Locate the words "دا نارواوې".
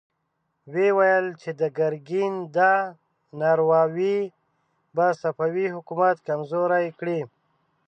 2.57-4.17